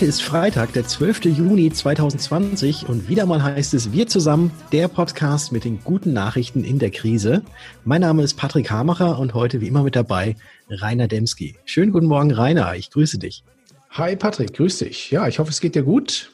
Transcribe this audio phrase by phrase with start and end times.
[0.00, 1.26] Heute ist Freitag, der 12.
[1.26, 6.64] Juni 2020 und wieder mal heißt es Wir zusammen, der Podcast mit den guten Nachrichten
[6.64, 7.42] in der Krise.
[7.84, 10.36] Mein Name ist Patrick Hamacher und heute wie immer mit dabei
[10.70, 11.56] Rainer Demski.
[11.66, 12.74] Schönen guten Morgen, Rainer.
[12.76, 13.44] Ich grüße dich.
[13.90, 15.10] Hi Patrick, grüß dich.
[15.10, 16.32] Ja, ich hoffe, es geht dir gut.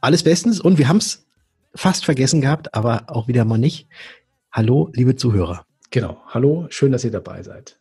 [0.00, 1.26] Alles bestens und wir haben es
[1.74, 3.88] fast vergessen gehabt, aber auch wieder mal nicht.
[4.52, 5.64] Hallo, liebe Zuhörer.
[5.90, 6.18] Genau.
[6.26, 7.80] Hallo, schön, dass ihr dabei seid.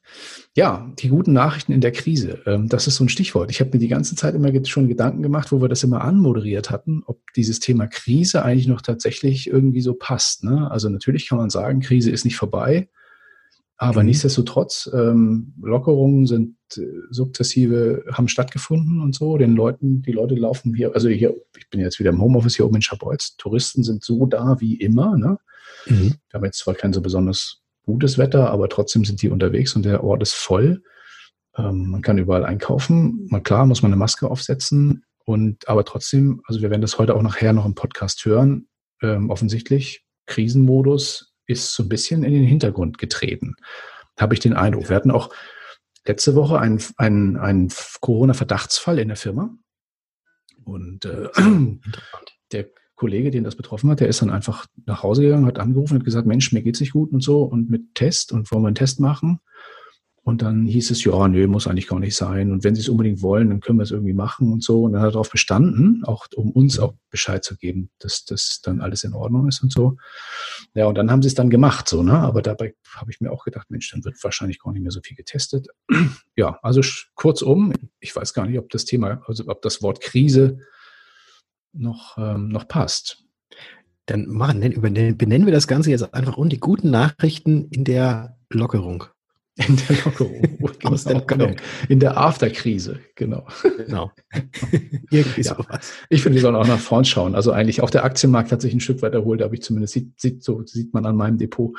[0.55, 2.41] Ja, die guten Nachrichten in der Krise.
[2.45, 3.51] Ähm, das ist so ein Stichwort.
[3.51, 6.69] Ich habe mir die ganze Zeit immer schon Gedanken gemacht, wo wir das immer anmoderiert
[6.69, 10.45] hatten, ob dieses Thema Krise eigentlich noch tatsächlich irgendwie so passt.
[10.45, 10.71] Ne?
[10.71, 12.87] Also natürlich kann man sagen, Krise ist nicht vorbei,
[13.75, 14.07] aber mhm.
[14.07, 19.37] nichtsdestotrotz, ähm, Lockerungen sind äh, sukzessive, haben stattgefunden und so.
[19.37, 22.65] Den Leuten, die Leute laufen hier, also hier, ich bin jetzt wieder im Homeoffice hier
[22.65, 25.17] oben in Schabolz, Touristen sind so da wie immer.
[25.17, 25.37] Ne?
[25.87, 26.13] Mhm.
[26.29, 29.83] Wir haben jetzt zwar kein so besonders gutes Wetter, aber trotzdem sind die unterwegs und
[29.83, 30.83] der Ort ist voll.
[31.57, 33.25] Ähm, man kann überall einkaufen.
[33.29, 35.03] Mal klar, muss man eine Maske aufsetzen.
[35.25, 38.67] Und aber trotzdem, also wir werden das heute auch nachher noch im Podcast hören.
[39.01, 43.55] Ähm, offensichtlich, Krisenmodus ist so ein bisschen in den Hintergrund getreten.
[44.19, 44.89] Habe ich den Eindruck.
[44.89, 45.33] Wir hatten auch
[46.05, 47.69] letzte Woche einen, einen, einen
[48.01, 49.49] Corona-Verdachtsfall in der Firma.
[50.65, 51.29] Und äh,
[52.51, 55.97] der Kollege, den das betroffen hat, der ist dann einfach nach Hause gegangen, hat angerufen
[55.97, 58.67] und gesagt, Mensch, mir geht's nicht gut und so und mit Test und wollen wir
[58.67, 59.39] einen Test machen.
[60.23, 62.51] Und dann hieß es, ja, nö, muss eigentlich gar nicht sein.
[62.51, 64.83] Und wenn Sie es unbedingt wollen, dann können wir es irgendwie machen und so.
[64.83, 68.59] Und dann hat er darauf bestanden, auch um uns auch Bescheid zu geben, dass das
[68.61, 69.95] dann alles in Ordnung ist und so.
[70.73, 72.19] Ja, und dann haben sie es dann gemacht, so, ne?
[72.19, 74.99] Aber dabei habe ich mir auch gedacht, Mensch, dann wird wahrscheinlich gar nicht mehr so
[75.01, 75.67] viel getestet.
[76.35, 76.81] Ja, also
[77.15, 80.59] kurzum, ich weiß gar nicht, ob das Thema, also ob das Wort Krise
[81.77, 83.23] noch, ähm, noch passt.
[84.05, 89.05] Dann machen, benennen wir das Ganze jetzt einfach um die guten Nachrichten in der Lockerung.
[89.67, 90.59] In der Lockerung.
[90.83, 91.55] Aus der Lockerung.
[91.89, 93.47] In der Afterkrise, genau.
[93.77, 94.11] Genau.
[95.09, 95.55] Irgendwie ja.
[95.55, 95.93] sowas.
[96.09, 97.33] Ich finde, wir sollen auch nach vorn schauen.
[97.33, 100.19] Also eigentlich auch der Aktienmarkt hat sich ein Stück weit erholt, aber ich zumindest sieht,
[100.19, 101.75] sieht, so sieht man an meinem Depot.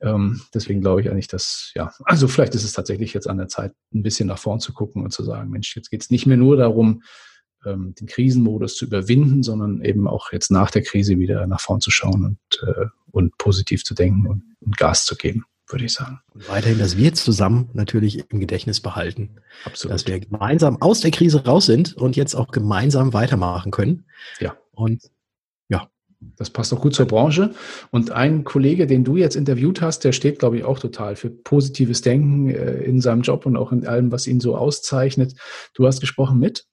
[0.00, 3.48] Ähm, deswegen glaube ich eigentlich, dass, ja, also vielleicht ist es tatsächlich jetzt an der
[3.48, 6.24] Zeit, ein bisschen nach vorn zu gucken und zu sagen, Mensch, jetzt geht es nicht
[6.24, 7.02] mehr nur darum,
[7.64, 11.80] ähm, den Krisenmodus zu überwinden, sondern eben auch jetzt nach der Krise wieder nach vorn
[11.80, 15.92] zu schauen und, äh, und positiv zu denken und, und Gas zu geben würde ich
[15.92, 16.20] sagen.
[16.34, 19.36] Und weiterhin, dass wir zusammen natürlich im Gedächtnis behalten.
[19.64, 19.94] Absolut.
[19.94, 24.04] Dass wir gemeinsam aus der Krise raus sind und jetzt auch gemeinsam weitermachen können.
[24.40, 24.56] Ja.
[24.72, 25.10] Und
[25.68, 25.88] ja.
[26.36, 27.54] Das passt auch gut zur Branche.
[27.90, 31.30] Und ein Kollege, den du jetzt interviewt hast, der steht, glaube ich, auch total für
[31.30, 35.34] positives Denken äh, in seinem Job und auch in allem, was ihn so auszeichnet.
[35.74, 36.66] Du hast gesprochen mit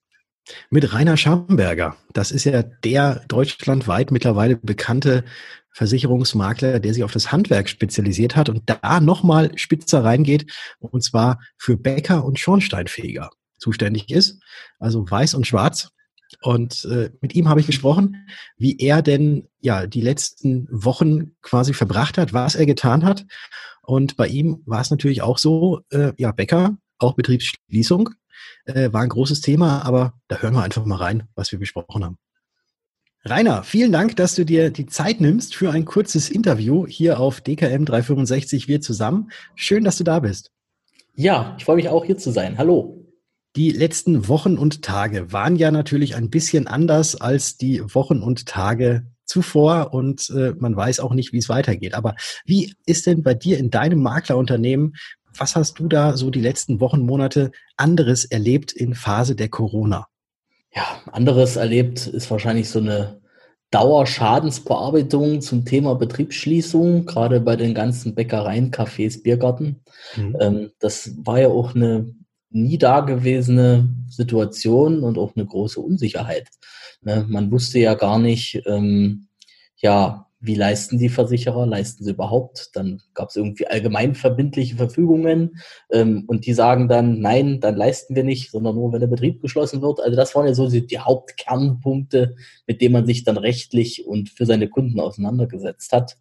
[0.69, 1.95] mit Rainer Schamberger.
[2.13, 5.23] Das ist ja der deutschlandweit mittlerweile bekannte
[5.71, 11.39] Versicherungsmakler, der sich auf das Handwerk spezialisiert hat und da nochmal spitzer reingeht, und zwar
[11.57, 14.41] für Bäcker und Schornsteinfeger zuständig ist,
[14.79, 15.91] also weiß und schwarz.
[16.41, 18.27] Und äh, mit ihm habe ich gesprochen,
[18.57, 23.25] wie er denn ja die letzten Wochen quasi verbracht hat, was er getan hat.
[23.81, 28.11] Und bei ihm war es natürlich auch so, äh, ja, Bäcker, auch Betriebsschließung,
[28.66, 32.03] äh, war ein großes Thema, aber da hören wir einfach mal rein, was wir besprochen
[32.03, 32.17] haben.
[33.25, 37.41] Rainer, vielen Dank, dass du dir die Zeit nimmst für ein kurzes Interview hier auf
[37.41, 39.29] DKM 365 Wir zusammen.
[39.55, 40.51] Schön, dass du da bist.
[41.16, 42.57] Ja, ich freue mich auch hier zu sein.
[42.57, 43.05] Hallo.
[43.57, 48.45] Die letzten Wochen und Tage waren ja natürlich ein bisschen anders als die Wochen und
[48.45, 51.95] Tage zuvor und äh, man weiß auch nicht, wie es weitergeht.
[51.95, 54.95] Aber wie ist denn bei dir in deinem Maklerunternehmen
[55.38, 60.07] was hast du da so die letzten Wochen, Monate anderes erlebt in Phase der Corona?
[60.73, 63.19] Ja, anderes erlebt ist wahrscheinlich so eine
[63.72, 69.81] Dauerschadensbearbeitung zum Thema Betriebsschließung, gerade bei den ganzen Bäckereien, Cafés, Biergarten.
[70.16, 70.37] Mhm.
[70.40, 72.14] Ähm, das war ja auch eine
[72.49, 76.47] nie dagewesene Situation und auch eine große Unsicherheit.
[77.02, 77.26] Ne?
[77.28, 79.28] Man wusste ja gar nicht, ähm,
[79.78, 82.70] ja, wie leisten die Versicherer, leisten sie überhaupt?
[82.74, 85.59] Dann gab es irgendwie allgemeinverbindliche Verfügungen
[85.91, 89.41] ähm, und die sagen dann, nein, dann leisten wir nicht, sondern nur, wenn der Betrieb
[89.41, 90.00] geschlossen wird.
[90.00, 92.36] Also das waren ja so die Hauptkernpunkte,
[92.68, 96.18] mit denen man sich dann rechtlich und für seine Kunden auseinandergesetzt hat.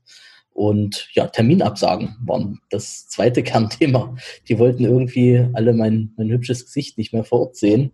[0.52, 4.16] Und ja, Terminabsagen waren das zweite Kernthema.
[4.48, 7.92] Die wollten irgendwie alle mein, mein hübsches Gesicht nicht mehr vor Ort sehen.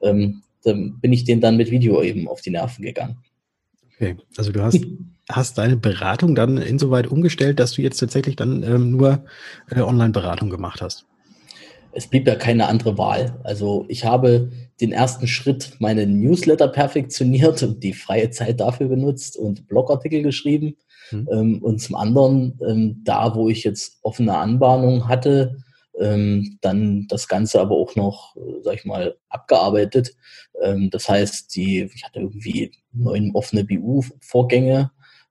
[0.00, 3.18] Ähm, dann bin ich denen dann mit Video eben auf die Nerven gegangen.
[3.96, 4.78] Okay, also du hast
[5.28, 9.24] hast deine Beratung dann insoweit umgestellt, dass du jetzt tatsächlich dann ähm, nur
[9.70, 11.06] äh, Online-Beratung gemacht hast?
[11.92, 13.40] Es blieb ja keine andere Wahl.
[13.42, 14.50] Also ich habe
[14.80, 20.76] den ersten Schritt meinen Newsletter perfektioniert und die freie Zeit dafür benutzt und Blogartikel geschrieben.
[21.08, 21.28] Hm.
[21.32, 25.56] Ähm, und zum anderen, ähm, da wo ich jetzt offene Anbahnung hatte,
[25.98, 30.14] ähm, dann das Ganze aber auch noch, äh, sag ich mal, abgearbeitet.
[30.62, 34.90] Ähm, das heißt, die, ich hatte irgendwie neun offene BU-Vorgänge,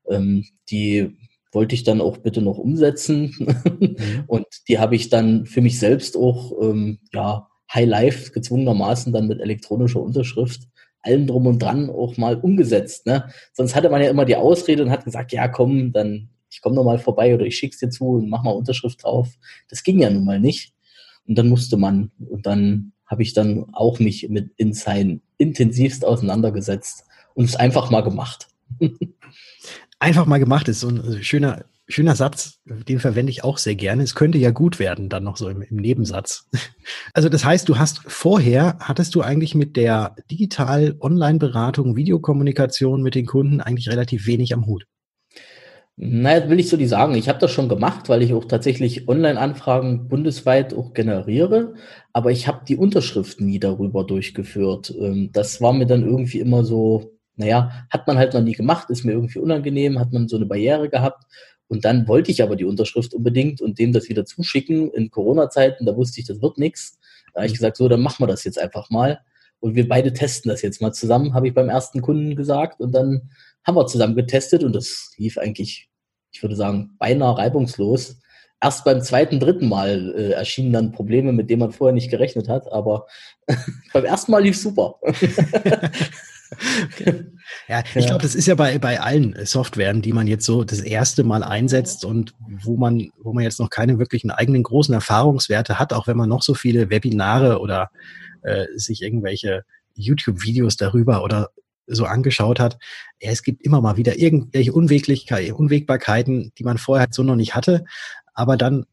[0.09, 1.15] ähm, die
[1.51, 3.33] wollte ich dann auch bitte noch umsetzen.
[3.39, 3.95] Mhm.
[4.27, 9.27] Und die habe ich dann für mich selbst auch, ähm, ja, High Life gezwungenermaßen dann
[9.27, 10.67] mit elektronischer Unterschrift
[11.05, 13.05] allem drum und dran auch mal umgesetzt.
[13.05, 13.29] Ne?
[13.53, 16.77] Sonst hatte man ja immer die Ausrede und hat gesagt, ja komm, dann ich komme
[16.77, 19.27] nochmal vorbei oder ich schick's dir zu und mach mal Unterschrift drauf.
[19.67, 20.71] Das ging ja nun mal nicht.
[21.27, 22.11] Und dann musste man.
[22.29, 27.03] Und dann habe ich dann auch mich mit InSign intensivst auseinandergesetzt
[27.33, 28.47] und es einfach mal gemacht.
[29.99, 34.03] einfach mal gemacht ist so ein schöner, schöner Satz, den verwende ich auch sehr gerne.
[34.03, 36.47] Es könnte ja gut werden, dann noch so im, im Nebensatz.
[37.13, 43.25] Also das heißt, du hast vorher, hattest du eigentlich mit der Digital-Online-Beratung, Videokommunikation mit den
[43.25, 44.85] Kunden eigentlich relativ wenig am Hut.
[45.97, 47.15] Naja, will ich so nicht sagen.
[47.15, 51.73] Ich habe das schon gemacht, weil ich auch tatsächlich Online-Anfragen bundesweit auch generiere,
[52.11, 54.93] aber ich habe die Unterschriften nie darüber durchgeführt.
[54.99, 58.89] Ähm, das war mir dann irgendwie immer so, naja, hat man halt noch nie gemacht,
[58.89, 61.23] ist mir irgendwie unangenehm, hat man so eine Barriere gehabt.
[61.67, 65.85] Und dann wollte ich aber die Unterschrift unbedingt und dem das wieder zuschicken in Corona-Zeiten,
[65.85, 66.99] da wusste ich, das wird nichts.
[67.33, 69.21] Da habe ich gesagt, so, dann machen wir das jetzt einfach mal.
[69.61, 72.81] Und wir beide testen das jetzt mal zusammen, habe ich beim ersten Kunden gesagt.
[72.81, 73.29] Und dann
[73.65, 75.89] haben wir zusammen getestet und das lief eigentlich,
[76.31, 78.19] ich würde sagen, beinahe reibungslos.
[78.61, 82.47] Erst beim zweiten, dritten Mal äh, erschienen dann Probleme, mit denen man vorher nicht gerechnet
[82.47, 83.05] hat, aber
[83.93, 84.95] beim ersten Mal lief super.
[86.85, 87.25] okay.
[87.67, 90.79] Ja, ich glaube, das ist ja bei, bei allen Softwaren, die man jetzt so das
[90.79, 92.33] erste Mal einsetzt und
[92.63, 96.29] wo man, wo man jetzt noch keine wirklichen eigenen großen Erfahrungswerte hat, auch wenn man
[96.29, 97.89] noch so viele Webinare oder
[98.43, 99.63] äh, sich irgendwelche
[99.95, 101.49] YouTube-Videos darüber oder
[101.87, 102.77] so angeschaut hat,
[103.21, 107.55] ja, es gibt immer mal wieder irgendwelche Unweglichkeiten, Unwägbarkeiten, die man vorher so noch nicht
[107.55, 107.85] hatte.
[108.33, 108.85] Aber dann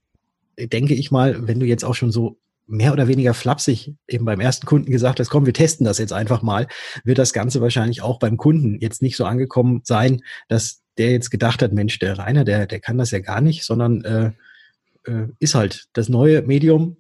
[0.59, 4.41] denke ich mal, wenn du jetzt auch schon so mehr oder weniger flapsig eben beim
[4.41, 6.69] ersten Kunden gesagt hast, komm, wir testen das jetzt einfach mal,
[7.05, 11.31] wird das Ganze wahrscheinlich auch beim Kunden jetzt nicht so angekommen sein, dass der jetzt
[11.31, 14.33] gedacht hat, Mensch, der Rainer, der, der kann das ja gar nicht, sondern äh,
[15.05, 16.97] äh, ist halt das neue Medium.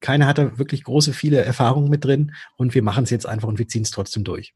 [0.00, 3.48] Keiner hat da wirklich große, viele Erfahrungen mit drin und wir machen es jetzt einfach
[3.48, 4.54] und wir ziehen es trotzdem durch.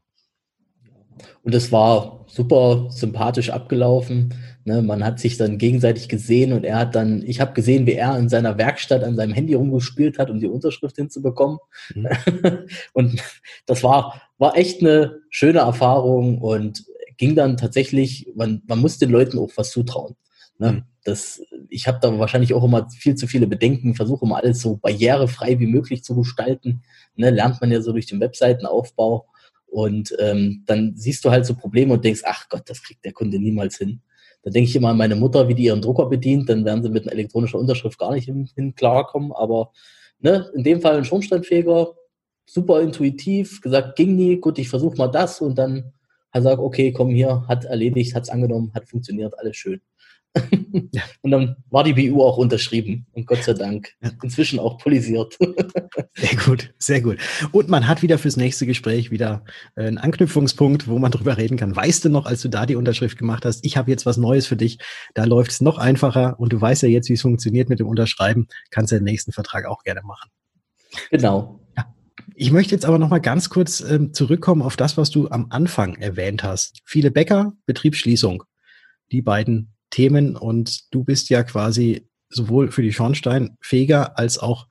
[1.43, 4.33] Und es war super sympathisch abgelaufen.
[4.63, 7.93] Ne, man hat sich dann gegenseitig gesehen und er hat dann, ich habe gesehen, wie
[7.93, 11.57] er in seiner Werkstatt an seinem Handy rumgespielt hat, um die Unterschrift hinzubekommen.
[11.95, 12.09] Mhm.
[12.93, 13.23] und
[13.65, 16.83] das war, war echt eine schöne Erfahrung und
[17.17, 20.15] ging dann tatsächlich, man, man muss den Leuten auch was zutrauen.
[20.59, 20.71] Ne?
[20.71, 20.83] Mhm.
[21.03, 24.77] Das, ich habe da wahrscheinlich auch immer viel zu viele Bedenken, versuche immer alles so
[24.77, 26.83] barrierefrei wie möglich zu gestalten.
[27.15, 29.25] Ne, lernt man ja so durch den Webseitenaufbau.
[29.71, 33.13] Und ähm, dann siehst du halt so Probleme und denkst, ach Gott, das kriegt der
[33.13, 34.01] Kunde niemals hin.
[34.43, 36.89] Da denke ich immer an meine Mutter, wie die ihren Drucker bedient, dann werden sie
[36.89, 39.31] mit einer elektronischen Unterschrift gar nicht hin, hin klarkommen.
[39.31, 39.71] Aber
[40.19, 41.93] ne, in dem Fall ein Schornsteinfeger,
[42.45, 45.93] super intuitiv, gesagt, ging nie, gut, ich versuche mal das und dann
[46.31, 49.79] hat er gesagt, okay, komm hier, hat erledigt, hat's angenommen, hat funktioniert, alles schön.
[51.21, 55.37] Und dann war die BU auch unterschrieben und Gott sei Dank inzwischen auch polisiert.
[56.13, 57.17] Sehr gut, sehr gut.
[57.51, 59.43] Und man hat wieder fürs nächste Gespräch wieder
[59.75, 61.75] äh, einen Anknüpfungspunkt, wo man drüber reden kann.
[61.75, 64.47] Weißt du noch, als du da die Unterschrift gemacht hast, ich habe jetzt was Neues
[64.47, 64.79] für dich,
[65.13, 67.87] da läuft es noch einfacher und du weißt ja jetzt, wie es funktioniert mit dem
[67.87, 70.29] Unterschreiben, kannst du den nächsten Vertrag auch gerne machen.
[71.09, 71.59] Genau.
[72.35, 75.47] Ich möchte jetzt aber noch mal ganz kurz ähm, zurückkommen auf das, was du am
[75.49, 76.79] Anfang erwähnt hast.
[76.85, 78.43] Viele Bäcker, Betriebsschließung.
[79.11, 84.67] Die beiden Themen und du bist ja quasi sowohl für die Schornsteinfeger als auch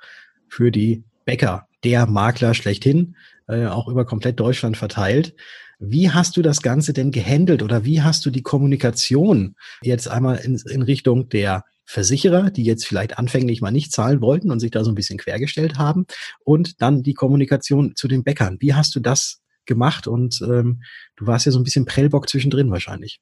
[0.48, 3.14] für die Bäcker der Makler schlechthin,
[3.48, 5.34] äh, auch über komplett Deutschland verteilt.
[5.78, 10.36] Wie hast du das Ganze denn gehandelt oder wie hast du die Kommunikation jetzt einmal
[10.38, 14.70] in, in Richtung der Versicherer, die jetzt vielleicht anfänglich mal nicht zahlen wollten und sich
[14.70, 16.06] da so ein bisschen quergestellt haben
[16.44, 18.58] und dann die Kommunikation zu den Bäckern.
[18.60, 20.06] Wie hast du das gemacht?
[20.06, 20.82] Und ähm,
[21.16, 23.20] du warst ja so ein bisschen Prellbock zwischendrin wahrscheinlich.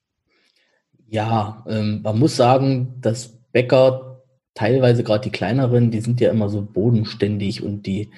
[1.09, 4.23] Ja, ähm, man muss sagen, dass Bäcker,
[4.53, 8.11] teilweise gerade die kleineren, die sind ja immer so bodenständig und die,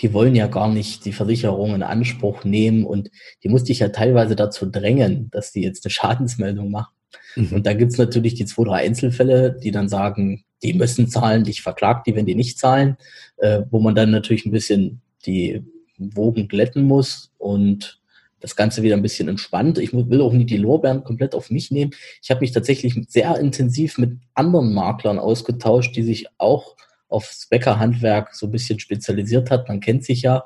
[0.00, 3.10] die wollen ja gar nicht die Versicherung in Anspruch nehmen und
[3.42, 6.94] die musste ich ja teilweise dazu drängen, dass die jetzt eine Schadensmeldung machen.
[7.34, 7.52] Mhm.
[7.52, 11.62] Und da gibt's natürlich die zwei, drei Einzelfälle, die dann sagen, die müssen zahlen, ich
[11.62, 12.96] verklag die, wenn die nicht zahlen,
[13.38, 15.62] äh, wo man dann natürlich ein bisschen die
[15.98, 18.00] Wogen glätten muss und
[18.40, 19.78] das Ganze wieder ein bisschen entspannt.
[19.78, 21.92] Ich will auch nicht die Lorbeeren komplett auf mich nehmen.
[22.22, 26.76] Ich habe mich tatsächlich sehr intensiv mit anderen Maklern ausgetauscht, die sich auch
[27.08, 29.68] aufs Bäckerhandwerk so ein bisschen spezialisiert hat.
[29.68, 30.44] Man kennt sich ja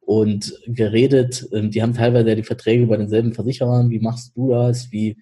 [0.00, 1.48] und geredet.
[1.52, 3.90] Ähm, die haben teilweise ja die Verträge bei denselben Versicherern.
[3.90, 4.92] Wie machst du das?
[4.92, 5.16] Wie,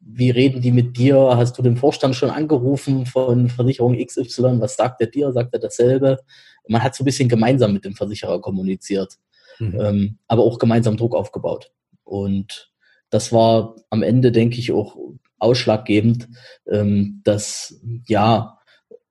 [0.00, 1.16] wie reden die mit dir?
[1.36, 4.60] Hast du den Vorstand schon angerufen von Versicherung XY?
[4.60, 5.32] Was sagt er dir?
[5.32, 6.18] Sagt er dasselbe?
[6.68, 9.14] Man hat so ein bisschen gemeinsam mit dem Versicherer kommuniziert,
[9.58, 9.80] mhm.
[9.80, 11.70] ähm, aber auch gemeinsam Druck aufgebaut.
[12.04, 12.72] Und
[13.10, 14.96] das war am Ende, denke ich, auch
[15.38, 16.28] ausschlaggebend,
[16.70, 18.58] ähm, dass ja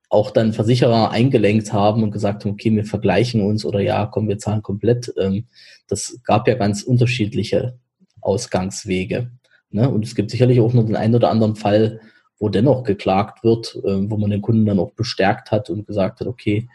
[0.10, 4.27] auch dann Versicherer eingelenkt haben und gesagt haben, okay, wir vergleichen uns oder ja, komm,
[4.27, 5.13] wir zahlen komplett.
[5.18, 5.48] Ähm,
[5.88, 7.77] das gab ja ganz unterschiedliche
[8.22, 9.32] Ausgangswege.
[9.70, 9.89] Ne?
[9.89, 12.00] Und es gibt sicherlich auch noch den einen oder anderen Fall,
[12.39, 16.20] wo dennoch geklagt wird, äh, wo man den Kunden dann auch bestärkt hat und gesagt
[16.20, 16.70] hat, okay,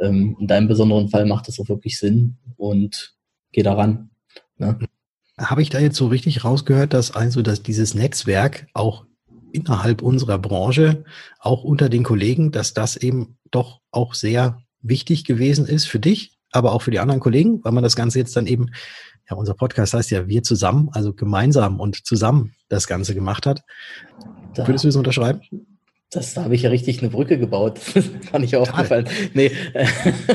[0.00, 3.14] ähm, in deinem besonderen Fall macht das auch wirklich Sinn und
[3.52, 4.10] geh daran.
[4.58, 4.78] Ne?
[5.38, 9.04] Habe ich da jetzt so richtig rausgehört, dass also dass dieses Netzwerk auch
[9.52, 11.04] innerhalb unserer Branche,
[11.38, 16.38] auch unter den Kollegen, dass das eben doch auch sehr wichtig gewesen ist für dich,
[16.52, 18.70] aber auch für die anderen Kollegen, weil man das Ganze jetzt dann eben,
[19.28, 23.62] ja, unser Podcast heißt ja wir zusammen, also gemeinsam und zusammen das Ganze gemacht hat.
[24.54, 25.40] Da, Würdest du das unterschreiben?
[26.10, 27.80] Das, da habe ich ja richtig eine Brücke gebaut.
[27.94, 29.08] Das kann ich auch aufgefallen.
[29.34, 29.50] Nee.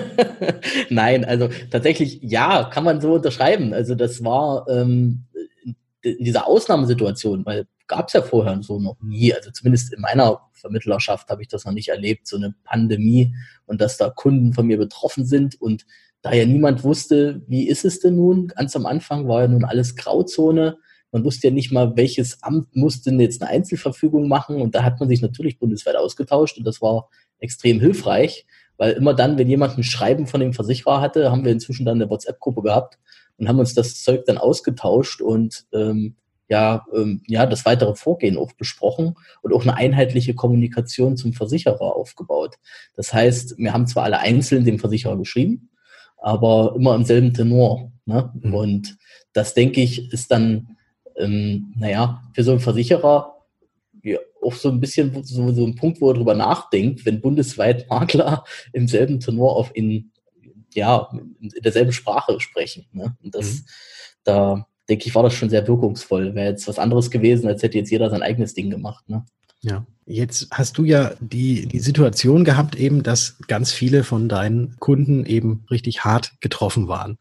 [0.90, 3.74] Nein, also tatsächlich, ja, kann man so unterschreiben.
[3.74, 5.26] Also das war ähm,
[6.02, 9.34] in dieser Ausnahmesituation, weil gab es ja vorher so noch nie.
[9.34, 13.36] Also zumindest in meiner Vermittlerschaft habe ich das noch nicht erlebt, so eine Pandemie
[13.66, 15.86] und dass da Kunden von mir betroffen sind und
[16.22, 18.48] da ja niemand wusste, wie ist es denn nun?
[18.48, 20.78] Ganz am Anfang war ja nun alles Grauzone
[21.12, 24.62] man wusste ja nicht mal, welches Amt muss denn jetzt eine Einzelverfügung machen.
[24.62, 28.46] Und da hat man sich natürlich bundesweit ausgetauscht und das war extrem hilfreich,
[28.78, 32.02] weil immer dann, wenn jemand ein Schreiben von dem Versicherer hatte, haben wir inzwischen dann
[32.02, 32.98] eine WhatsApp-Gruppe gehabt
[33.38, 36.16] und haben uns das Zeug dann ausgetauscht und ähm,
[36.48, 41.96] ja, ähm, ja, das weitere Vorgehen auch besprochen und auch eine einheitliche Kommunikation zum Versicherer
[41.96, 42.56] aufgebaut.
[42.96, 45.70] Das heißt, wir haben zwar alle einzeln dem Versicherer geschrieben,
[46.18, 47.94] aber immer im selben Tenor.
[48.06, 48.32] Ne?
[48.42, 48.54] Mhm.
[48.54, 48.98] Und
[49.32, 50.76] das, denke ich, ist dann
[51.22, 53.36] ähm, naja, für so einen Versicherer
[54.04, 57.90] ja, auch so ein bisschen so, so ein Punkt, wo er drüber nachdenkt, wenn bundesweit
[57.90, 60.12] Makler im selben Tenor auf in,
[60.74, 61.10] ja,
[61.40, 62.88] in derselben Sprache sprechen.
[62.94, 63.16] Ne?
[63.24, 63.66] Und das, mhm.
[64.24, 66.34] da denke ich, war das schon sehr wirkungsvoll.
[66.36, 69.08] Wäre jetzt was anderes gewesen, als hätte jetzt jeder sein eigenes Ding gemacht.
[69.08, 69.24] Ne?
[69.62, 74.76] Ja, jetzt hast du ja die, die Situation gehabt, eben, dass ganz viele von deinen
[74.80, 77.20] Kunden eben richtig hart getroffen waren.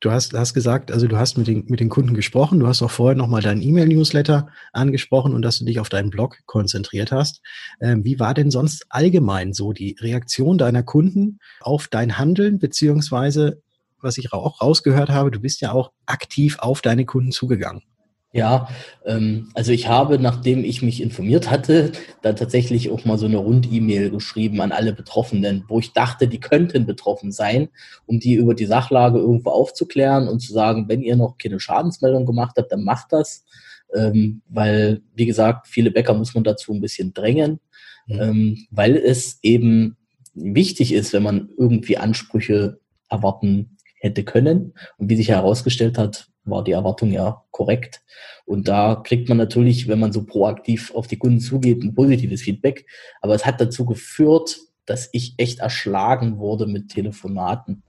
[0.00, 2.80] Du hast, hast gesagt, also du hast mit den, mit den Kunden gesprochen, du hast
[2.80, 7.42] auch vorher nochmal deinen E-Mail-Newsletter angesprochen und dass du dich auf deinen Blog konzentriert hast.
[7.82, 13.60] Ähm, wie war denn sonst allgemein so die Reaktion deiner Kunden auf dein Handeln, beziehungsweise,
[14.00, 17.82] was ich auch rausgehört habe, du bist ja auch aktiv auf deine Kunden zugegangen?
[18.32, 18.68] Ja,
[19.04, 21.90] ähm, also ich habe, nachdem ich mich informiert hatte,
[22.22, 26.38] dann tatsächlich auch mal so eine Rund-E-Mail geschrieben an alle Betroffenen, wo ich dachte, die
[26.38, 27.70] könnten betroffen sein,
[28.06, 32.24] um die über die Sachlage irgendwo aufzuklären und zu sagen, wenn ihr noch keine Schadensmeldung
[32.24, 33.44] gemacht habt, dann macht das.
[33.92, 37.58] Ähm, weil, wie gesagt, viele Bäcker muss man dazu ein bisschen drängen,
[38.06, 38.20] mhm.
[38.20, 39.96] ähm, weil es eben
[40.34, 44.74] wichtig ist, wenn man irgendwie Ansprüche erwarten hätte können.
[44.98, 48.02] Und wie sich herausgestellt hat, war die Erwartung ja korrekt.
[48.44, 52.42] Und da kriegt man natürlich, wenn man so proaktiv auf die Kunden zugeht, ein positives
[52.42, 52.86] Feedback.
[53.20, 57.82] Aber es hat dazu geführt, dass ich echt erschlagen wurde mit Telefonaten.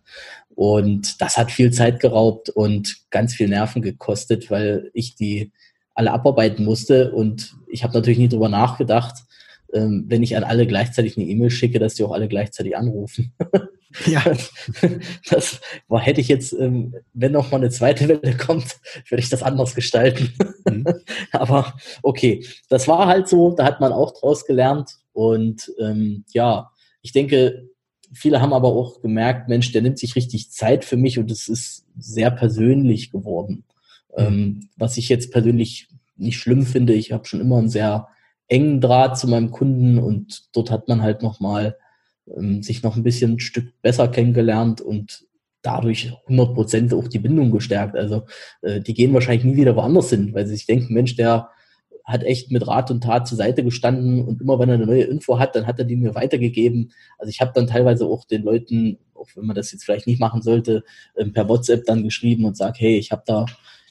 [0.53, 5.51] Und das hat viel Zeit geraubt und ganz viel Nerven gekostet, weil ich die
[5.95, 7.11] alle abarbeiten musste.
[7.11, 9.23] Und ich habe natürlich nie drüber nachgedacht,
[9.73, 13.33] ähm, wenn ich an alle gleichzeitig eine E-Mail schicke, dass die auch alle gleichzeitig anrufen.
[14.05, 14.23] Ja.
[15.29, 18.77] Das war, hätte ich jetzt, ähm, wenn noch mal eine zweite Welle kommt,
[19.09, 20.33] würde ich das anders gestalten.
[20.69, 20.85] Mhm.
[21.31, 24.95] Aber okay, das war halt so, da hat man auch draus gelernt.
[25.13, 26.71] Und ähm, ja,
[27.01, 27.69] ich denke,
[28.13, 31.47] viele haben aber auch gemerkt, Mensch, der nimmt sich richtig Zeit für mich und es
[31.47, 33.63] ist sehr persönlich geworden.
[34.17, 34.23] Mhm.
[34.23, 38.07] Ähm, was ich jetzt persönlich nicht schlimm finde, ich habe schon immer einen sehr
[38.47, 41.77] engen Draht zu meinem Kunden und dort hat man halt nochmal ähm,
[42.61, 45.25] sich noch ein bisschen ein Stück besser kennengelernt und
[45.61, 47.95] dadurch 100 Prozent auch die Bindung gestärkt.
[47.95, 48.23] Also
[48.61, 51.49] äh, die gehen wahrscheinlich nie wieder woanders hin, weil sie sich denken, Mensch, der
[52.03, 55.03] hat echt mit Rat und Tat zur Seite gestanden und immer wenn er eine neue
[55.03, 56.91] Info hat, dann hat er die mir weitergegeben.
[57.17, 60.19] Also ich habe dann teilweise auch den Leuten, auch wenn man das jetzt vielleicht nicht
[60.19, 60.83] machen sollte,
[61.15, 63.45] ähm, per WhatsApp dann geschrieben und sagt, hey, ich habe da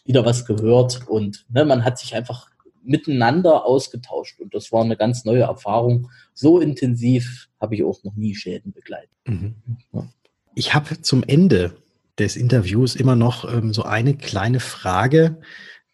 [0.05, 2.51] wieder was gehört und ne, man hat sich einfach
[2.83, 4.41] miteinander ausgetauscht.
[4.41, 6.11] Und das war eine ganz neue Erfahrung.
[6.35, 9.11] So intensiv habe ich auch noch nie Schäden begleitet.
[9.27, 9.55] Mhm.
[9.93, 10.09] Ja.
[10.55, 11.77] Ich habe zum Ende
[12.19, 15.41] des Interviews immer noch ähm, so eine kleine Frage,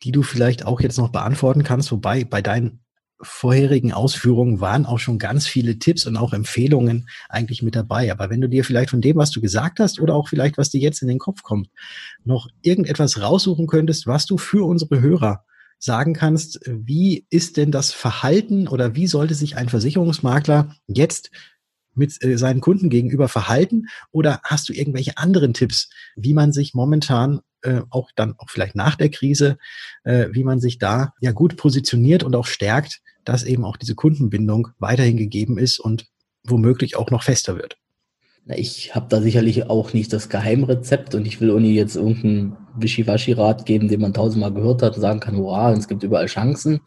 [0.02, 2.80] die du vielleicht auch jetzt noch beantworten kannst, wobei bei deinen
[3.22, 8.12] vorherigen Ausführungen waren auch schon ganz viele Tipps und auch Empfehlungen eigentlich mit dabei.
[8.12, 10.70] Aber wenn du dir vielleicht von dem, was du gesagt hast oder auch vielleicht, was
[10.70, 11.70] dir jetzt in den Kopf kommt,
[12.24, 15.44] noch irgendetwas raussuchen könntest, was du für unsere Hörer
[15.78, 21.30] sagen kannst, wie ist denn das Verhalten oder wie sollte sich ein Versicherungsmakler jetzt
[21.94, 23.86] mit äh, seinen Kunden gegenüber verhalten?
[24.10, 28.76] Oder hast du irgendwelche anderen Tipps, wie man sich momentan äh, auch dann auch vielleicht
[28.76, 29.58] nach der Krise,
[30.04, 33.94] äh, wie man sich da ja gut positioniert und auch stärkt, dass eben auch diese
[33.94, 36.06] Kundenbindung weiterhin gegeben ist und
[36.44, 37.76] womöglich auch noch fester wird?
[38.54, 43.66] Ich habe da sicherlich auch nicht das Geheimrezept und ich will Uni jetzt irgendeinen Wischiwaschi-Rat
[43.66, 46.80] geben, den man tausendmal gehört hat und sagen kann, hurra, es gibt überall Chancen.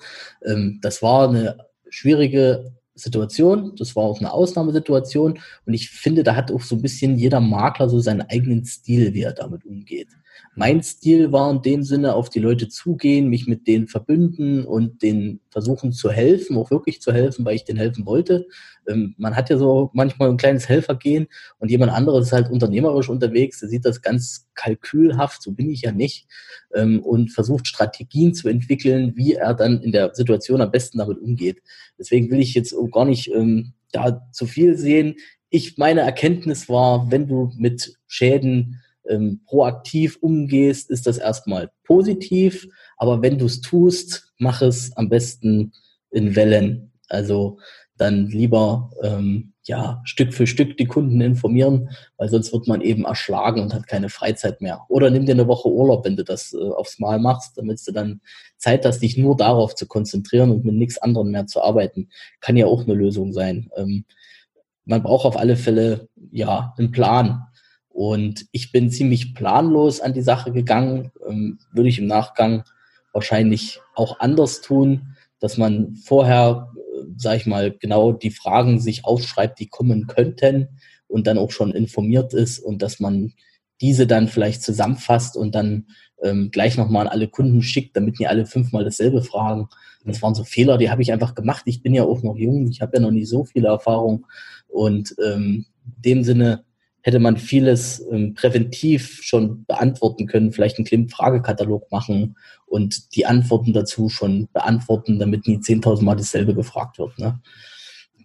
[0.46, 1.58] Ähm, das war eine
[1.90, 6.82] schwierige Situation, das war auch eine Ausnahmesituation und ich finde, da hat auch so ein
[6.82, 10.10] bisschen jeder Makler so seinen eigenen Stil, wie er damit umgeht.
[10.56, 15.02] Mein Stil war in dem Sinne auf die Leute zugehen, mich mit denen verbünden und
[15.02, 18.48] denen versuchen zu helfen, auch wirklich zu helfen, weil ich denen helfen wollte.
[18.88, 21.28] Ähm, man hat ja so manchmal ein kleines Helfergehen
[21.60, 25.84] und jemand anderes ist halt unternehmerisch unterwegs, der sieht das ganz kalkülhaft, so bin ich
[25.84, 26.28] ja nicht,
[26.76, 31.20] ähm, und versucht Strategien zu entwickeln, wie er dann in der Situation am besten damit
[31.20, 31.62] umgeht.
[31.98, 35.16] Deswegen will ich jetzt gar nicht ähm, da zu viel sehen.
[35.50, 42.68] Ich, meine Erkenntnis war, wenn du mit Schäden ähm, proaktiv umgehst, ist das erstmal positiv.
[42.98, 45.74] Aber wenn du es tust, mach es am besten
[46.12, 46.92] in Wellen.
[47.10, 47.60] Also
[47.98, 53.06] dann lieber ähm, ja Stück für Stück die Kunden informieren, weil sonst wird man eben
[53.06, 54.86] erschlagen und hat keine Freizeit mehr.
[54.90, 57.92] Oder nimm dir eine Woche Urlaub, wenn du das äh, aufs Mal machst, damit du
[57.92, 58.22] dann
[58.58, 62.10] Zeit hast, dich nur darauf zu konzentrieren und mit nichts anderem mehr zu arbeiten.
[62.40, 63.70] Kann ja auch eine Lösung sein.
[63.76, 64.06] Ähm,
[64.86, 67.44] man braucht auf alle Fälle ja einen Plan.
[68.00, 72.64] Und ich bin ziemlich planlos an die Sache gegangen, ähm, würde ich im Nachgang
[73.12, 79.04] wahrscheinlich auch anders tun, dass man vorher, äh, sage ich mal, genau die Fragen sich
[79.04, 80.70] aufschreibt, die kommen könnten
[81.10, 83.34] und dann auch schon informiert ist und dass man
[83.82, 85.88] diese dann vielleicht zusammenfasst und dann
[86.24, 89.68] ähm, gleich nochmal an alle Kunden schickt, damit nie alle fünfmal dasselbe fragen.
[90.06, 91.64] Das waren so Fehler, die habe ich einfach gemacht.
[91.66, 94.26] Ich bin ja auch noch jung, ich habe ja noch nicht so viele Erfahrung
[94.70, 95.66] und ähm,
[95.98, 96.64] in dem Sinne
[97.02, 102.36] hätte man vieles ähm, präventiv schon beantworten können, vielleicht einen kleinen Fragekatalog machen
[102.66, 107.18] und die Antworten dazu schon beantworten, damit nie 10.000 Mal dasselbe gefragt wird.
[107.18, 107.40] Ne?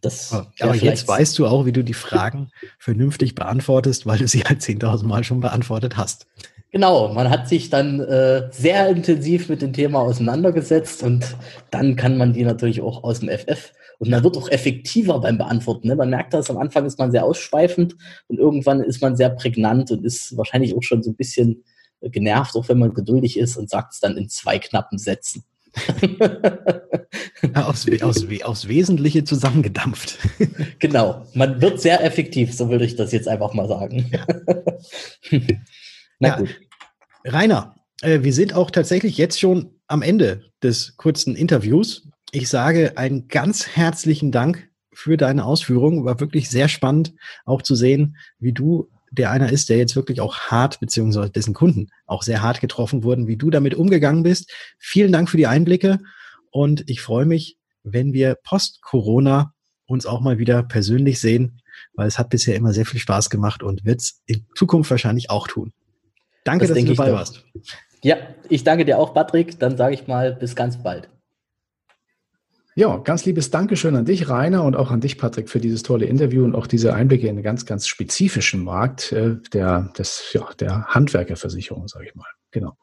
[0.00, 4.42] Das Aber jetzt weißt du auch, wie du die Fragen vernünftig beantwortest, weil du sie
[4.42, 6.26] halt 10.000 Mal schon beantwortet hast.
[6.70, 11.36] Genau, man hat sich dann äh, sehr intensiv mit dem Thema auseinandergesetzt und
[11.70, 15.38] dann kann man die natürlich auch aus dem FF und man wird auch effektiver beim
[15.38, 15.88] Beantworten.
[15.88, 15.96] Ne?
[15.96, 17.96] Man merkt das, am Anfang ist man sehr ausschweifend
[18.28, 21.64] und irgendwann ist man sehr prägnant und ist wahrscheinlich auch schon so ein bisschen
[22.00, 25.44] genervt, auch wenn man geduldig ist und sagt es dann in zwei knappen Sätzen.
[27.54, 30.18] aus, aus, aus Wesentliche zusammengedampft.
[30.78, 34.10] genau, man wird sehr effektiv, so würde ich das jetzt einfach mal sagen.
[34.12, 34.26] Ja.
[36.20, 36.36] Na ja.
[36.38, 36.60] gut.
[37.24, 42.08] Rainer, äh, wir sind auch tatsächlich jetzt schon am Ende des kurzen Interviews.
[42.34, 46.04] Ich sage einen ganz herzlichen Dank für deine Ausführungen.
[46.04, 50.20] War wirklich sehr spannend, auch zu sehen, wie du der einer ist, der jetzt wirklich
[50.20, 54.52] auch hart, beziehungsweise dessen Kunden auch sehr hart getroffen wurden, wie du damit umgegangen bist.
[54.80, 56.00] Vielen Dank für die Einblicke
[56.50, 59.54] und ich freue mich, wenn wir post-Corona
[59.86, 61.60] uns auch mal wieder persönlich sehen,
[61.92, 65.30] weil es hat bisher immer sehr viel Spaß gemacht und wird es in Zukunft wahrscheinlich
[65.30, 65.72] auch tun.
[66.42, 67.44] Danke, das dass du dabei warst.
[68.02, 68.16] Ja,
[68.48, 69.60] ich danke dir auch, Patrick.
[69.60, 71.08] Dann sage ich mal bis ganz bald.
[72.76, 76.06] Ja, ganz liebes Dankeschön an dich, Rainer, und auch an dich, Patrick, für dieses tolle
[76.06, 80.48] Interview und auch diese Einblicke in einen ganz, ganz spezifischen Markt äh, der, des, ja,
[80.58, 82.26] der Handwerkerversicherung, sage ich mal.
[82.50, 82.76] Genau.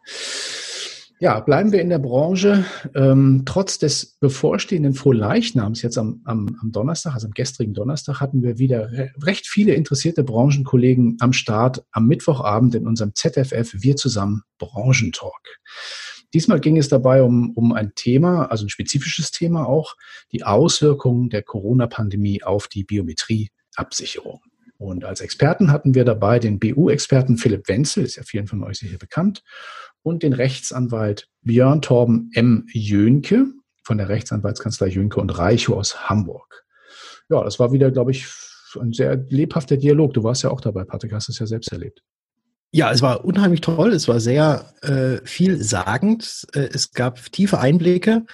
[1.19, 2.65] Ja, bleiben wir in der Branche.
[2.95, 8.41] Ähm, trotz des bevorstehenden Frohleichnams jetzt am, am, am Donnerstag, also am gestrigen Donnerstag, hatten
[8.43, 8.89] wir wieder
[9.21, 15.59] recht viele interessierte Branchenkollegen am Start am Mittwochabend in unserem ZFF Wir zusammen Branchentalk.
[16.33, 19.95] Diesmal ging es dabei um, um ein Thema, also ein spezifisches Thema auch,
[20.31, 24.41] die Auswirkungen der Corona-Pandemie auf die Biometrieabsicherung.
[24.77, 28.79] Und als Experten hatten wir dabei den BU-Experten Philipp Wenzel, ist ja vielen von euch
[28.79, 29.43] sicher bekannt,
[30.01, 32.65] und den Rechtsanwalt Björn Torben M.
[32.73, 33.45] Jönke
[33.83, 36.65] von der Rechtsanwaltskanzlei Jönke und Reichow aus Hamburg.
[37.29, 38.25] Ja, das war wieder, glaube ich,
[38.79, 40.13] ein sehr lebhafter Dialog.
[40.13, 42.01] Du warst ja auch dabei, Patrick, hast es ja selbst erlebt.
[42.73, 43.91] Ja, es war unheimlich toll.
[43.91, 46.47] Es war sehr äh, vielsagend.
[46.53, 48.25] Äh, es gab tiefe Einblicke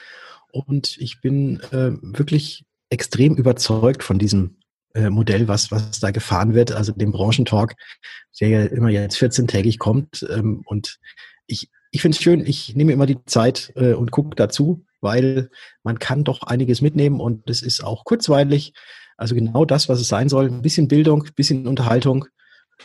[0.51, 4.57] und ich bin äh, wirklich extrem überzeugt von diesem
[4.93, 7.73] äh, Modell, was, was da gefahren wird, also dem Branchentalk,
[8.39, 10.25] der ja immer jetzt 14-tägig kommt.
[10.29, 10.99] Ähm, und
[11.47, 15.49] ich, ich finde es schön, ich nehme immer die Zeit äh, und gucke dazu, weil
[15.81, 18.73] man kann doch einiges mitnehmen und es ist auch kurzweilig.
[19.17, 20.45] Also genau das, was es sein soll.
[20.45, 22.25] Ein bisschen Bildung, ein bisschen Unterhaltung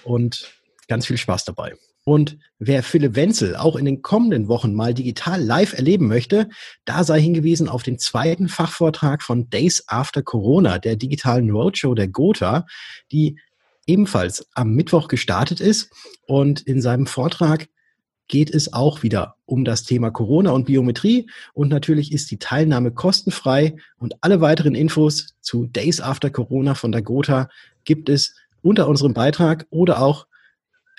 [0.02, 0.61] und
[0.92, 1.72] ganz viel Spaß dabei.
[2.04, 6.50] Und wer Philipp Wenzel auch in den kommenden Wochen mal digital live erleben möchte,
[6.84, 12.08] da sei hingewiesen auf den zweiten Fachvortrag von Days After Corona, der digitalen Roadshow der
[12.08, 12.66] Gotha,
[13.10, 13.38] die
[13.86, 15.90] ebenfalls am Mittwoch gestartet ist.
[16.26, 17.68] Und in seinem Vortrag
[18.28, 21.30] geht es auch wieder um das Thema Corona und Biometrie.
[21.54, 23.76] Und natürlich ist die Teilnahme kostenfrei.
[23.96, 27.48] Und alle weiteren Infos zu Days After Corona von der Gotha
[27.84, 30.26] gibt es unter unserem Beitrag oder auch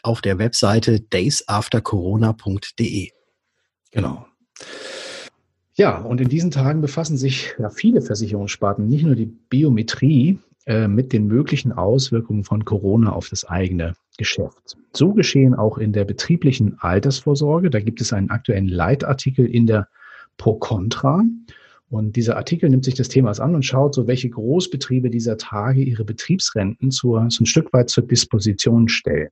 [0.03, 3.09] auf der Webseite daysaftercorona.de.
[3.91, 4.27] Genau.
[5.75, 10.87] Ja, und in diesen Tagen befassen sich ja viele Versicherungssparten, nicht nur die Biometrie, äh,
[10.87, 14.77] mit den möglichen Auswirkungen von Corona auf das eigene Geschäft.
[14.93, 17.69] So geschehen auch in der betrieblichen Altersvorsorge.
[17.69, 19.89] Da gibt es einen aktuellen Leitartikel in der
[20.37, 21.21] Pro Contra.
[21.89, 25.83] Und dieser Artikel nimmt sich des Themas an und schaut so, welche Großbetriebe dieser Tage
[25.83, 29.29] ihre Betriebsrenten zur, so ein Stück weit zur Disposition stellen.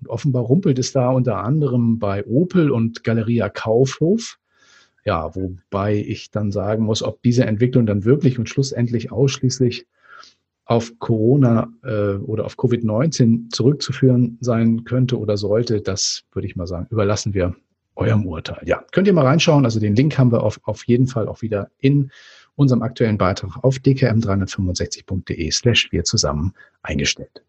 [0.00, 4.38] Und offenbar rumpelt es da unter anderem bei Opel und Galeria Kaufhof.
[5.04, 9.86] Ja, wobei ich dann sagen muss, ob diese Entwicklung dann wirklich und schlussendlich ausschließlich
[10.64, 16.66] auf Corona äh, oder auf Covid-19 zurückzuführen sein könnte oder sollte, das würde ich mal
[16.66, 17.54] sagen, überlassen wir
[17.96, 18.62] eurem Urteil.
[18.66, 19.64] Ja, könnt ihr mal reinschauen.
[19.64, 22.10] Also den Link haben wir auf, auf jeden Fall auch wieder in
[22.56, 27.44] unserem aktuellen Beitrag auf dkm365.de slash wir zusammen eingestellt.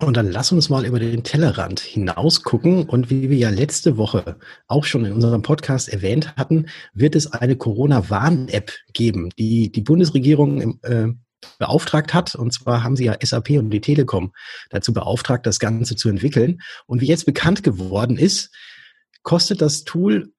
[0.00, 2.88] Und dann lass uns mal über den Tellerrand hinaus gucken.
[2.88, 7.32] Und wie wir ja letzte Woche auch schon in unserem Podcast erwähnt hatten, wird es
[7.32, 11.08] eine Corona-Warn-App geben, die die Bundesregierung äh,
[11.58, 12.36] beauftragt hat.
[12.36, 14.32] Und zwar haben sie ja SAP und die Telekom
[14.70, 16.60] dazu beauftragt, das Ganze zu entwickeln.
[16.86, 18.54] Und wie jetzt bekannt geworden ist,
[19.24, 20.32] kostet das Tool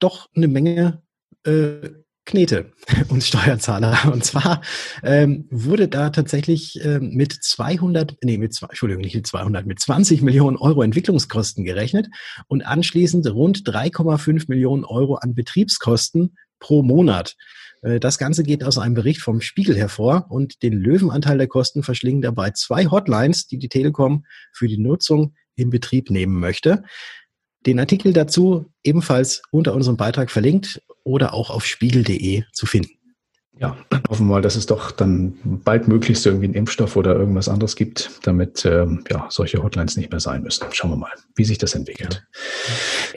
[0.00, 1.02] doch eine Menge
[1.44, 1.90] äh,
[2.26, 2.72] Knete
[3.08, 4.12] und Steuerzahler.
[4.12, 4.60] Und zwar
[5.02, 10.22] ähm, wurde da tatsächlich ähm, mit 200, nee, mit, Entschuldigung, nicht mit 200, mit 20
[10.22, 12.08] Millionen Euro Entwicklungskosten gerechnet
[12.48, 17.36] und anschließend rund 3,5 Millionen Euro an Betriebskosten pro Monat.
[17.82, 21.82] Äh, das Ganze geht aus einem Bericht vom Spiegel hervor und den Löwenanteil der Kosten
[21.82, 26.82] verschlingen dabei zwei Hotlines, die die Telekom für die Nutzung in Betrieb nehmen möchte.
[27.66, 32.90] Den Artikel dazu ebenfalls unter unserem Beitrag verlinkt oder auch auf spiegel.de zu finden.
[33.58, 33.74] Ja,
[34.10, 37.74] hoffen wir mal, dass es doch dann bald möglichst irgendwie einen Impfstoff oder irgendwas anderes
[37.74, 40.66] gibt, damit ähm, ja, solche Hotlines nicht mehr sein müssen.
[40.72, 42.26] Schauen wir mal, wie sich das entwickelt.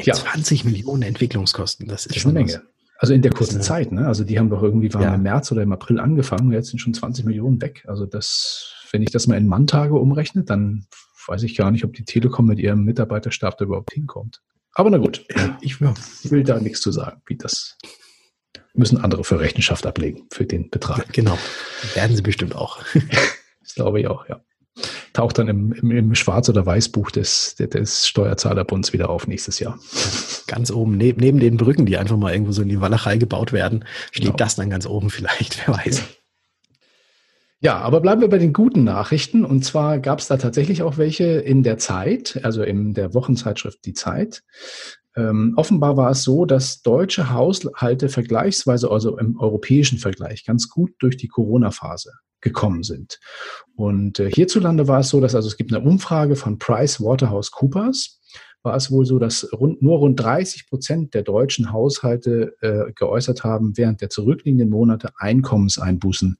[0.02, 0.14] Ja.
[0.14, 2.54] 20 Millionen Entwicklungskosten, das ist, das ist eine Menge.
[2.54, 2.62] Was.
[3.00, 4.08] Also in der kurzen Zeit, ne?
[4.08, 5.16] Also die haben doch irgendwie waren ja.
[5.16, 7.84] im März oder im April angefangen, jetzt sind schon 20 Millionen weg.
[7.88, 10.86] Also das, wenn ich das mal in Manntage umrechne, dann
[11.28, 14.42] weiß ich gar nicht, ob die Telekom mit ihrem Mitarbeiterstab da überhaupt hinkommt.
[14.74, 15.26] Aber na gut,
[15.62, 17.78] ich will da nichts zu sagen, wie das
[18.74, 21.12] müssen andere für Rechenschaft ablegen für den Betrag.
[21.14, 21.38] Genau,
[21.94, 22.80] werden sie bestimmt auch.
[23.62, 24.42] das glaube ich auch, ja.
[25.12, 29.78] Taucht dann im, im, im Schwarz- oder Weißbuch des, des Steuerzahlerbunds wieder auf nächstes Jahr.
[30.48, 33.52] Ganz oben, neben, neben den Brücken, die einfach mal irgendwo so in die Walachei gebaut
[33.52, 34.38] werden, steht genau.
[34.38, 36.04] das dann ganz oben vielleicht, wer weiß.
[37.62, 39.44] Ja, aber bleiben wir bei den guten Nachrichten.
[39.44, 43.84] Und zwar gab es da tatsächlich auch welche in der Zeit, also in der Wochenzeitschrift
[43.86, 44.44] Die Zeit.
[45.16, 50.92] Ähm, offenbar war es so, dass deutsche Haushalte vergleichsweise, also im europäischen Vergleich, ganz gut
[51.00, 53.20] durch die Corona-Phase gekommen sind.
[53.76, 57.52] Und äh, hierzulande war es so, dass also es gibt eine Umfrage von Price Waterhouse
[57.52, 58.22] Coopers
[58.64, 63.44] war es wohl so, dass rund, nur rund 30 Prozent der deutschen Haushalte äh, geäußert
[63.44, 66.38] haben, während der zurückliegenden Monate Einkommenseinbußen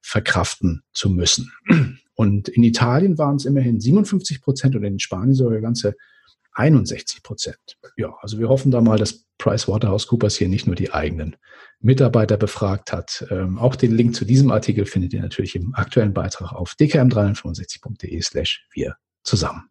[0.00, 1.52] verkraften zu müssen.
[2.14, 5.96] Und in Italien waren es immerhin 57 Prozent und in Spanien sogar ganze
[6.52, 7.76] 61 Prozent.
[7.96, 11.36] Ja, also wir hoffen da mal, dass PricewaterhouseCoopers hier nicht nur die eigenen
[11.80, 13.26] Mitarbeiter befragt hat.
[13.30, 18.22] Ähm, auch den Link zu diesem Artikel findet ihr natürlich im aktuellen Beitrag auf dkm365.de
[18.22, 19.68] slash wir zusammen.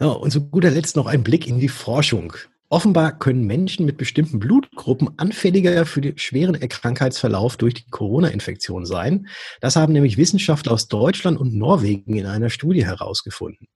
[0.00, 2.34] Ja, und zu guter Letzt noch ein Blick in die Forschung.
[2.68, 9.28] Offenbar können Menschen mit bestimmten Blutgruppen anfälliger für den schweren Krankheitsverlauf durch die Corona-Infektion sein.
[9.60, 13.68] Das haben nämlich Wissenschaftler aus Deutschland und Norwegen in einer Studie herausgefunden.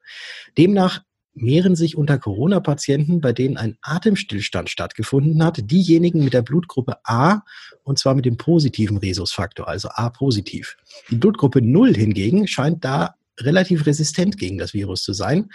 [0.57, 1.03] Demnach
[1.35, 7.43] mehren sich unter Corona-Patienten, bei denen ein Atemstillstand stattgefunden hat, diejenigen mit der Blutgruppe A
[7.85, 10.77] und zwar mit dem positiven Rhesusfaktor, also A positiv.
[11.11, 15.51] Die Blutgruppe 0 hingegen scheint da relativ resistent gegen das Virus zu sein.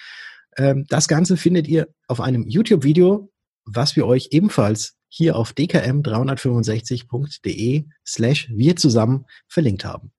[0.57, 3.31] Ähm, das Ganze findet ihr auf einem YouTube-Video,
[3.65, 10.11] was wir euch ebenfalls hier auf dkm365.de slash wir zusammen verlinkt haben.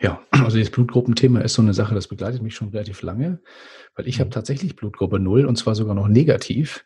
[0.00, 3.40] Ja, also das Blutgruppenthema ist so eine Sache, das begleitet mich schon relativ lange,
[3.94, 4.32] weil ich habe mhm.
[4.32, 6.82] tatsächlich Blutgruppe 0 und zwar sogar noch negativ.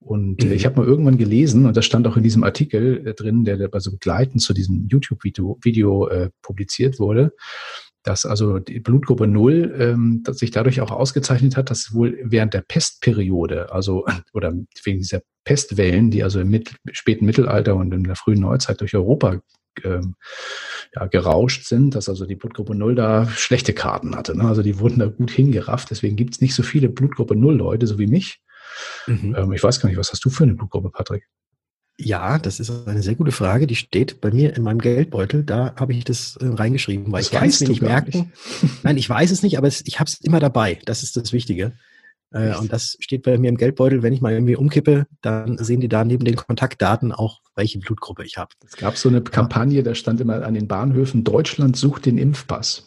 [0.00, 0.52] Und äh, mhm.
[0.52, 3.56] ich habe mal irgendwann gelesen, und das stand auch in diesem Artikel äh, drin, der,
[3.56, 7.32] der so begleitend zu diesem YouTube-Video Video, äh, publiziert wurde,
[8.02, 12.62] dass also die Blutgruppe 0 ähm, sich dadurch auch ausgezeichnet hat, dass wohl während der
[12.62, 14.52] Pestperiode, also oder
[14.84, 18.94] wegen dieser Pestwellen, die also im Mit späten Mittelalter und in der frühen Neuzeit durch
[18.94, 19.40] Europa
[19.84, 20.14] ähm,
[20.94, 24.36] ja, gerauscht sind, dass also die Blutgruppe 0 da schlechte Karten hatte.
[24.36, 24.44] Ne?
[24.44, 25.90] Also die wurden da gut hingerafft.
[25.90, 28.40] Deswegen gibt es nicht so viele Blutgruppe 0 Leute, so wie mich.
[29.06, 29.34] Mhm.
[29.36, 31.24] Ähm, ich weiß gar nicht, was hast du für eine Blutgruppe, Patrick?
[32.00, 33.66] Ja, das ist eine sehr gute Frage.
[33.66, 35.42] Die steht bei mir in meinem Geldbeutel.
[35.42, 38.32] Da habe ich das äh, reingeschrieben, weil das ich kann es mir nicht merken.
[38.62, 38.72] Nicht.
[38.84, 40.78] Nein, ich weiß es nicht, aber es, ich habe es immer dabei.
[40.84, 41.72] Das ist das Wichtige.
[42.30, 44.02] Äh, und das steht bei mir im Geldbeutel.
[44.02, 48.24] Wenn ich mal irgendwie umkippe, dann sehen die da neben den Kontaktdaten auch, welche Blutgruppe
[48.24, 48.50] ich habe.
[48.64, 52.86] Es gab so eine Kampagne, da stand immer an den Bahnhöfen, Deutschland sucht den Impfpass.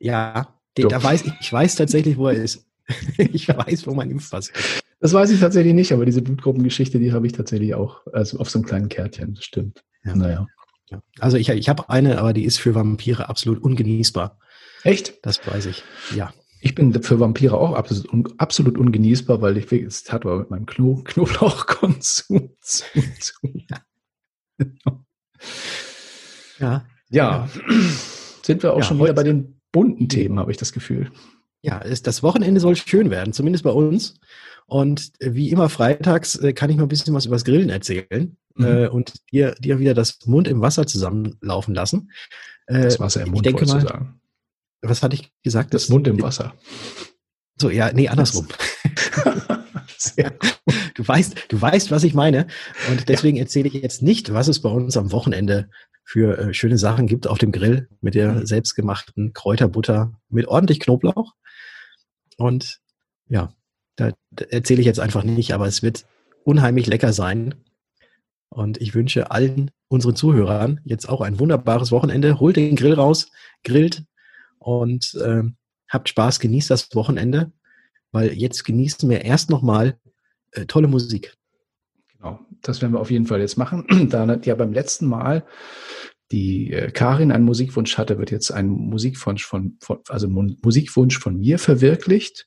[0.00, 2.66] Ja, den, da weiß ich, ich weiß tatsächlich, wo er ist.
[3.16, 4.79] ich weiß, wo mein Impfpass ist.
[5.00, 8.50] Das weiß ich tatsächlich nicht, aber diese Blutgruppengeschichte, die habe ich tatsächlich auch, also auf
[8.50, 9.82] so einem kleinen Kärtchen, das stimmt.
[10.04, 10.14] Ja.
[10.14, 10.46] Naja.
[10.90, 11.02] Ja.
[11.18, 14.38] Also ich, ich habe eine, aber die ist für Vampire absolut ungenießbar.
[14.82, 15.18] Echt?
[15.22, 15.84] Das weiß ich,
[16.14, 16.32] ja.
[16.62, 20.50] Ich bin für Vampire auch absolut, un, absolut ungenießbar, weil ich es hat aber mit
[20.50, 22.84] meinem Kno Knoblauchkonsum zu
[23.40, 23.66] tun.
[23.70, 23.78] Ja.
[26.58, 26.84] ja.
[27.08, 27.48] ja.
[28.42, 31.10] Sind wir auch ja, schon wieder bei den bunten Themen, habe ich das Gefühl.
[31.62, 34.14] Ja, ist, das Wochenende soll schön werden, zumindest bei uns.
[34.66, 38.64] Und wie immer freitags äh, kann ich mal ein bisschen was übers Grillen erzählen mhm.
[38.64, 42.10] äh, und dir, dir wieder das Mund im Wasser zusammenlaufen lassen.
[42.66, 44.20] Äh, das Wasser im Mund, ich denke mal, sagen.
[44.82, 45.74] Was hatte ich gesagt?
[45.74, 46.54] Das, das Mund im Wasser.
[47.60, 48.46] So, ja, nee, andersrum.
[50.94, 52.46] du weißt, du weißt, was ich meine.
[52.90, 53.42] Und deswegen ja.
[53.42, 55.68] erzähle ich jetzt nicht, was es bei uns am Wochenende
[56.04, 58.46] für äh, schöne Sachen gibt auf dem Grill mit der mhm.
[58.46, 61.34] selbstgemachten Kräuterbutter mit ordentlich Knoblauch.
[62.40, 62.80] Und
[63.28, 63.52] ja,
[63.96, 66.06] da, da erzähle ich jetzt einfach nicht, aber es wird
[66.42, 67.54] unheimlich lecker sein.
[68.48, 72.40] Und ich wünsche allen unseren Zuhörern jetzt auch ein wunderbares Wochenende.
[72.40, 73.30] Holt den Grill raus,
[73.62, 74.04] grillt
[74.58, 75.42] und äh,
[75.88, 77.52] habt Spaß, genießt das Wochenende,
[78.10, 79.98] weil jetzt genießen wir erst nochmal
[80.52, 81.34] äh, tolle Musik.
[82.16, 83.86] Genau, das werden wir auf jeden Fall jetzt machen.
[84.10, 85.44] Da ja beim letzten Mal
[86.32, 91.38] die äh, Karin einen Musikwunsch hatte, wird jetzt ein Musikwunsch von, von also Musikwunsch von
[91.38, 92.46] mir verwirklicht.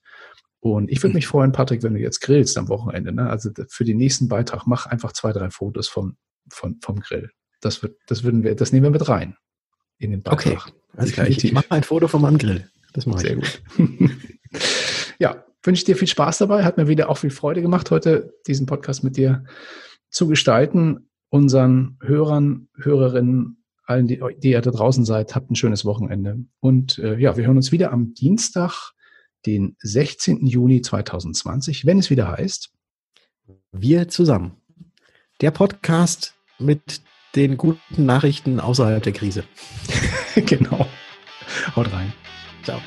[0.60, 3.12] Und ich würde mich freuen, Patrick, wenn du jetzt grillst am Wochenende.
[3.12, 3.28] Ne?
[3.28, 6.16] Also für den nächsten Beitrag mach einfach zwei, drei Fotos vom,
[6.48, 7.30] vom, vom Grill.
[7.60, 9.36] Das wird, das würden wir, das nehmen wir mit rein
[9.98, 10.72] in den Beitrag.
[10.96, 11.28] Okay, klar.
[11.28, 12.68] Ich, ich mache ein Foto von meinem Grill.
[12.94, 13.26] Das mache ich.
[13.26, 13.62] Sehr gut.
[15.18, 16.64] ja, wünsche dir viel Spaß dabei.
[16.64, 19.44] Hat mir wieder auch viel Freude gemacht, heute diesen Podcast mit dir
[20.08, 21.10] zu gestalten.
[21.28, 26.38] Unseren Hörern, Hörerinnen, allen, die, die ihr da draußen seid, habt ein schönes Wochenende.
[26.60, 28.92] Und äh, ja, wir hören uns wieder am Dienstag
[29.46, 30.46] den 16.
[30.46, 32.70] Juni 2020, wenn es wieder heißt.
[33.72, 34.56] Wir zusammen.
[35.40, 37.02] Der Podcast mit
[37.36, 39.44] den guten Nachrichten außerhalb der Krise.
[40.34, 40.86] genau.
[41.76, 42.12] Haut rein.
[42.62, 42.80] Ciao.